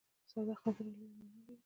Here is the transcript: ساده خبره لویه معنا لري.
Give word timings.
ساده 0.31 0.53
خبره 0.61 0.89
لویه 0.97 1.11
معنا 1.19 1.37
لري. 1.45 1.55